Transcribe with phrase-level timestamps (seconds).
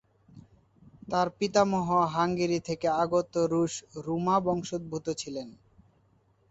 [1.07, 3.73] তার পিতামহ হাঙ্গেরি থেকে আগত রুশ
[4.05, 5.47] রোমা বংশোদ্ভূত ছিলেন।